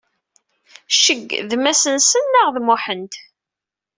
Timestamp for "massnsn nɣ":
1.63-2.47